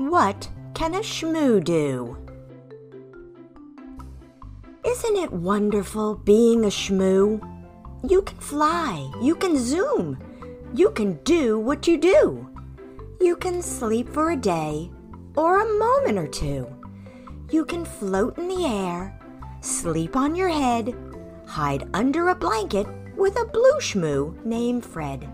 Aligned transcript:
What 0.00 0.48
can 0.72 0.94
a 0.94 1.00
shmoo 1.00 1.62
do? 1.62 2.16
Isn't 4.82 5.16
it 5.16 5.30
wonderful 5.30 6.14
being 6.14 6.64
a 6.64 6.68
shmoo? 6.68 7.38
You 8.08 8.22
can 8.22 8.38
fly, 8.38 9.12
you 9.20 9.34
can 9.34 9.58
zoom, 9.58 10.18
you 10.72 10.88
can 10.92 11.18
do 11.24 11.58
what 11.58 11.86
you 11.86 11.98
do. 11.98 12.48
You 13.20 13.36
can 13.36 13.60
sleep 13.60 14.08
for 14.08 14.30
a 14.30 14.36
day 14.36 14.90
or 15.36 15.60
a 15.60 15.78
moment 15.78 16.16
or 16.16 16.28
two. 16.28 16.66
You 17.50 17.66
can 17.66 17.84
float 17.84 18.38
in 18.38 18.48
the 18.48 18.64
air, 18.64 19.20
sleep 19.60 20.16
on 20.16 20.34
your 20.34 20.48
head, 20.48 20.96
hide 21.46 21.86
under 21.92 22.30
a 22.30 22.34
blanket 22.34 22.86
with 23.18 23.38
a 23.38 23.44
blue 23.44 23.78
shmoo 23.80 24.42
named 24.46 24.82
Fred. 24.82 25.28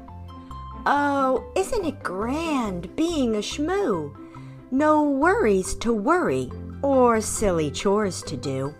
Oh, 0.86 1.44
isn't 1.54 1.84
it 1.84 2.02
grand 2.02 2.96
being 2.96 3.36
a 3.36 3.38
shmoo? 3.38 4.25
No 4.70 5.11
worries 5.11 5.75
to 5.77 5.93
worry 5.93 6.51
or 6.83 7.20
silly 7.20 7.70
chores 7.70 8.23
to 8.23 8.37
do. 8.37 8.75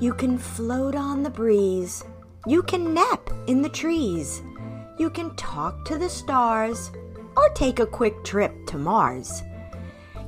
You 0.00 0.14
can 0.14 0.38
float 0.38 0.94
on 0.94 1.22
the 1.22 1.30
breeze. 1.30 2.04
You 2.46 2.62
can 2.62 2.94
nap 2.94 3.30
in 3.48 3.62
the 3.62 3.68
trees. 3.68 4.42
You 4.98 5.10
can 5.10 5.34
talk 5.36 5.84
to 5.86 5.98
the 5.98 6.08
stars 6.08 6.92
or 7.36 7.48
take 7.50 7.80
a 7.80 7.86
quick 7.86 8.22
trip 8.22 8.66
to 8.66 8.78
Mars. 8.78 9.42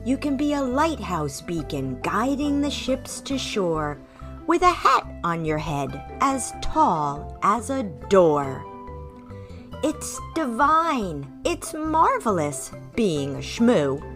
You 0.05 0.17
can 0.17 0.37
be 0.37 0.55
a 0.55 0.63
lighthouse 0.63 1.41
beacon 1.41 2.01
guiding 2.03 2.61
the 2.61 2.71
ships 2.71 3.21
to 3.23 3.39
shore 3.39 3.99
with 4.47 4.63
a 4.63 4.71
hat 4.71 5.07
on 5.23 5.45
your 5.45 5.59
head 5.59 6.03
as 6.21 6.53
tall 6.61 7.39
as 7.43 7.71
a 7.71 7.85
door. 8.09 8.65
It's 9.83 10.21
divine. 10.35 11.31
It's 11.45 11.75
marvelous 11.75 12.73
being 12.95 13.37
a 13.37 13.39
shmoo. 13.39 14.14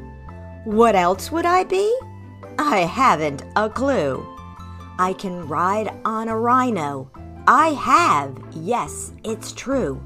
What 0.68 0.94
else 0.94 1.32
would 1.32 1.46
I 1.46 1.64
be? 1.64 1.98
I 2.58 2.80
haven't 2.80 3.42
a 3.56 3.70
clue. 3.70 4.22
I 4.98 5.14
can 5.14 5.48
ride 5.48 5.90
on 6.04 6.28
a 6.28 6.36
rhino. 6.36 7.10
I 7.46 7.68
have, 7.68 8.38
yes, 8.50 9.14
it's 9.24 9.52
true. 9.52 9.98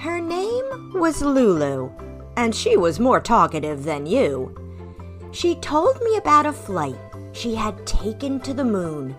Her 0.00 0.20
name 0.20 0.92
was 0.92 1.22
Lulu, 1.22 1.90
and 2.36 2.54
she 2.54 2.76
was 2.76 3.00
more 3.00 3.22
talkative 3.22 3.84
than 3.84 4.04
you. 4.04 4.54
She 5.32 5.54
told 5.54 5.98
me 6.02 6.18
about 6.18 6.44
a 6.44 6.52
flight 6.52 6.98
she 7.32 7.54
had 7.54 7.86
taken 7.86 8.38
to 8.40 8.52
the 8.52 8.66
moon 8.66 9.16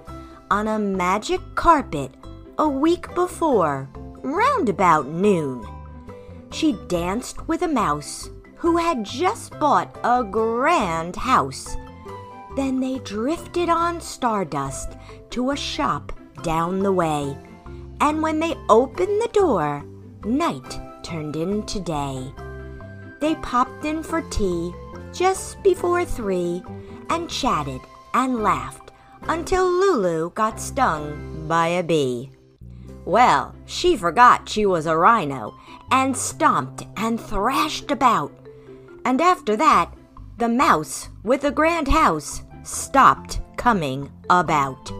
on 0.52 0.67
a 0.67 0.78
magic 0.78 1.41
carpet 1.56 2.14
a 2.59 2.69
week 2.69 3.16
before, 3.16 3.89
round 4.22 4.69
about 4.69 5.08
noon. 5.08 5.67
She 6.52 6.78
danced 6.88 7.47
with 7.47 7.64
a 7.64 7.67
mouse 7.67 8.30
who 8.58 8.77
had 8.77 9.03
just 9.03 9.58
bought 9.59 9.97
a 10.03 10.23
grand 10.23 11.16
house. 11.16 11.75
Then 12.55 12.80
they 12.80 13.00
drifted 13.00 13.69
on 13.69 14.02
stardust 14.02 14.97
to 15.31 15.52
a 15.52 15.55
shop 15.55 16.11
down 16.44 16.80
the 16.80 16.91
way. 16.91 17.38
And 18.02 18.22
when 18.22 18.39
they 18.39 18.55
opened 18.69 19.22
the 19.22 19.30
door, 19.33 19.83
night 20.23 20.80
turned 21.03 21.35
into 21.35 21.80
day. 21.80 22.31
They 23.19 23.35
popped 23.35 23.85
in 23.85 24.03
for 24.03 24.22
tea 24.22 24.73
just 25.13 25.61
before 25.63 26.05
three 26.05 26.63
and 27.09 27.30
chatted 27.30 27.81
and 28.13 28.44
laughed 28.44 28.91
until 29.23 29.66
Lulu 29.69 30.31
got 30.31 30.59
stung 30.59 31.47
by 31.47 31.67
a 31.67 31.83
bee. 31.83 32.31
Well, 33.05 33.55
she 33.66 33.95
forgot 33.95 34.50
she 34.50 34.66
was 34.66 34.85
a 34.85 34.97
rhino 34.97 35.55
and 35.91 36.16
stomped 36.16 36.85
and 36.97 37.19
thrashed 37.19 37.89
about. 37.89 38.31
And 39.08 39.22
after 39.22 39.55
that, 39.55 39.89
the 40.38 40.50
mouse 40.50 41.08
with 41.23 41.39
the 41.39 41.50
grand 41.50 41.88
house 41.88 42.41
stopped 42.63 43.39
coming 43.55 44.11
about. 44.30 44.91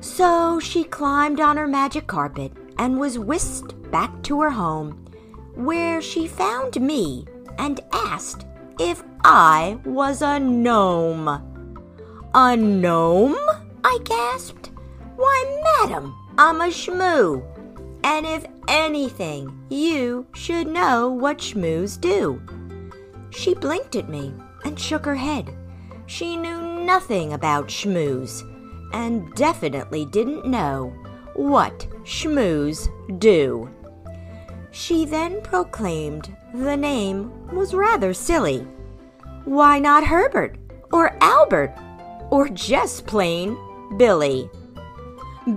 So 0.00 0.60
she 0.60 0.84
climbed 0.84 1.40
on 1.40 1.56
her 1.56 1.66
magic 1.66 2.06
carpet 2.06 2.52
and 2.78 3.00
was 3.00 3.18
whisked 3.18 3.74
back 3.90 4.22
to 4.22 4.40
her 4.42 4.50
home, 4.50 5.04
where 5.56 6.00
she 6.00 6.28
found 6.28 6.80
me 6.80 7.26
and 7.58 7.80
asked 7.92 8.46
if 8.78 9.02
I 9.24 9.80
was 9.84 10.22
a 10.22 10.38
gnome. 10.38 11.26
A 12.32 12.56
gnome? 12.56 13.36
I 13.82 13.98
gasped. 14.04 14.70
Why, 15.16 15.60
madam, 15.80 16.14
I'm 16.38 16.60
a 16.60 16.68
shmoo. 16.68 17.42
And 18.04 18.24
if 18.24 18.46
anything, 18.68 19.66
you 19.68 20.28
should 20.32 20.68
know 20.68 21.10
what 21.10 21.38
shmoos 21.38 22.00
do. 22.00 22.40
She 23.30 23.54
blinked 23.54 23.96
at 23.96 24.08
me 24.08 24.34
and 24.64 24.78
shook 24.78 25.04
her 25.04 25.14
head. 25.14 25.54
She 26.06 26.36
knew 26.36 26.60
nothing 26.84 27.32
about 27.32 27.68
shmoos 27.68 28.42
and 28.92 29.32
definitely 29.34 30.04
didn't 30.06 30.46
know 30.46 30.92
what 31.34 31.86
shmoos 32.04 32.88
do. 33.20 33.70
She 34.72 35.04
then 35.04 35.40
proclaimed 35.42 36.34
the 36.54 36.76
name 36.76 37.30
was 37.52 37.74
rather 37.74 38.12
silly. 38.12 38.66
Why 39.44 39.78
not 39.78 40.04
Herbert 40.04 40.58
or 40.92 41.16
Albert 41.20 41.74
or 42.30 42.48
just 42.48 43.06
plain 43.06 43.56
Billy? 43.96 44.50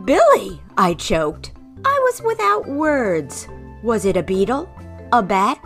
Billy, 0.06 0.62
I 0.78 0.94
choked. 0.94 1.52
I 1.86 2.00
was 2.04 2.22
without 2.22 2.68
words. 2.68 3.48
Was 3.84 4.06
it 4.06 4.18
a 4.18 4.24
beetle, 4.24 4.70
a 5.12 5.22
bat, 5.22 5.60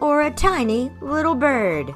or 0.00 0.22
a 0.22 0.30
tiny 0.30 0.90
little 1.00 1.34
bird? 1.34 1.92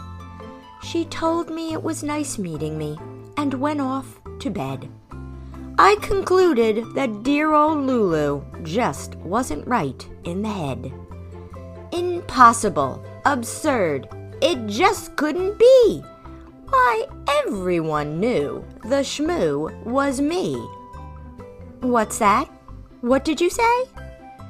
She 0.83 1.05
told 1.06 1.50
me 1.50 1.72
it 1.72 1.83
was 1.83 2.03
nice 2.03 2.38
meeting 2.38 2.78
me 2.78 2.99
and 3.37 3.55
went 3.55 3.81
off 3.81 4.21
to 4.41 4.50
bed. 4.50 4.88
I 5.78 5.97
concluded 6.03 6.84
that 6.94 7.22
dear 7.22 7.53
old 7.53 7.87
Lulu 7.87 8.43
just 8.62 9.16
wasn't 9.16 9.66
right 9.66 10.06
in 10.25 10.43
the 10.43 10.49
head. 10.49 10.93
Impossible, 11.93 13.03
absurd, 13.25 14.09
it 14.43 14.67
just 14.67 15.17
couldn't 15.17 15.59
be. 15.59 16.03
Why, 16.69 17.06
everyone 17.44 18.21
knew 18.21 18.65
the 18.82 19.03
shmoo 19.03 19.84
was 19.84 20.21
me. 20.21 20.55
What's 21.81 22.19
that? 22.19 22.47
What 23.00 23.25
did 23.25 23.41
you 23.41 23.50
say? 23.50 23.84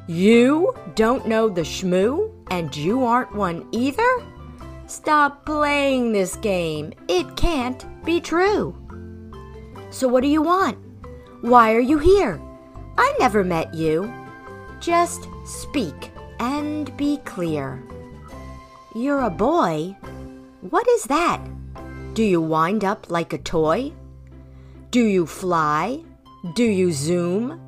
You 0.08 0.74
don't 0.96 1.28
know 1.28 1.48
the 1.48 1.62
shmoo 1.62 2.32
and 2.50 2.74
you 2.76 3.04
aren't 3.04 3.34
one 3.34 3.66
either? 3.72 4.26
Stop 4.86 5.46
playing 5.46 6.12
this 6.12 6.36
game. 6.36 6.92
It 7.08 7.36
can't 7.36 7.84
be 8.04 8.20
true. 8.20 8.76
So, 9.90 10.08
what 10.08 10.22
do 10.22 10.28
you 10.28 10.42
want? 10.42 10.78
Why 11.42 11.74
are 11.74 11.80
you 11.80 11.98
here? 11.98 12.40
I 12.98 13.14
never 13.18 13.44
met 13.44 13.72
you. 13.72 14.12
Just 14.80 15.28
speak 15.44 16.10
and 16.38 16.94
be 16.96 17.18
clear. 17.24 17.82
You're 18.94 19.20
a 19.20 19.30
boy? 19.30 19.96
What 20.60 20.88
is 20.88 21.04
that? 21.04 21.40
Do 22.14 22.22
you 22.24 22.40
wind 22.40 22.84
up 22.84 23.10
like 23.10 23.32
a 23.32 23.38
toy? 23.38 23.92
Do 24.90 25.04
you 25.04 25.26
fly? 25.26 26.02
Do 26.54 26.64
you 26.64 26.92
zoom? 26.92 27.60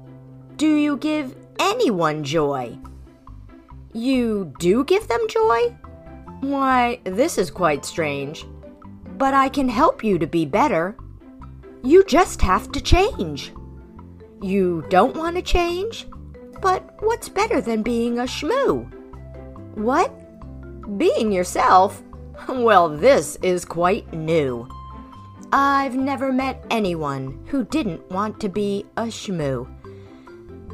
Do 0.56 0.74
you 0.74 0.96
give 0.96 1.36
anyone 1.60 2.24
joy? 2.24 2.76
You 3.92 4.54
do 4.58 4.84
give 4.84 5.06
them 5.08 5.20
joy? 5.28 5.76
Why, 6.40 7.00
this 7.04 7.36
is 7.36 7.50
quite 7.50 7.84
strange. 7.84 8.46
But 9.18 9.34
I 9.34 9.48
can 9.48 9.68
help 9.68 10.02
you 10.02 10.18
to 10.18 10.26
be 10.26 10.46
better. 10.46 10.96
You 11.82 12.02
just 12.04 12.40
have 12.42 12.72
to 12.72 12.80
change. 12.80 13.52
You 14.40 14.84
don't 14.88 15.16
want 15.16 15.36
to 15.36 15.42
change? 15.42 16.06
But 16.60 16.96
what's 17.00 17.28
better 17.28 17.60
than 17.60 17.82
being 17.82 18.18
a 18.18 18.22
shmoo? 18.22 18.90
What? 19.76 20.10
Being 20.98 21.32
yourself? 21.32 22.02
Well, 22.48 22.88
this 22.88 23.36
is 23.42 23.64
quite 23.64 24.12
new. 24.12 24.66
I've 25.52 25.94
never 25.94 26.32
met 26.32 26.64
anyone 26.70 27.44
who 27.46 27.64
didn't 27.64 28.10
want 28.10 28.40
to 28.40 28.48
be 28.48 28.84
a 28.96 29.04
shmoo. 29.04 29.68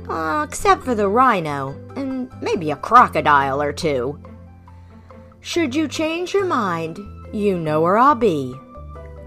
Uh, 0.08 0.46
except 0.48 0.84
for 0.84 0.94
the 0.94 1.08
rhino, 1.08 1.74
maybe 2.40 2.70
a 2.70 2.76
crocodile 2.76 3.60
or 3.60 3.72
two. 3.72 4.18
Should 5.40 5.74
you 5.74 5.88
change 5.88 6.34
your 6.34 6.44
mind, 6.44 6.98
you 7.32 7.58
know 7.58 7.80
where 7.80 7.98
I'll 7.98 8.14
be, 8.14 8.54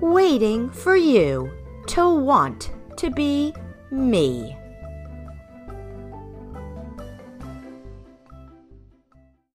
waiting 0.01 0.69
for 0.69 0.95
you 0.95 1.51
to 1.87 2.09
want 2.09 2.71
to 2.97 3.09
be 3.09 3.53
me. 3.91 4.57